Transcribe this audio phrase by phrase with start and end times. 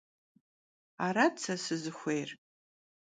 [1.05, 2.29] Arat se sızıxuêyr.